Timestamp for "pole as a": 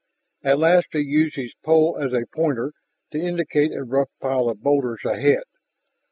1.63-2.25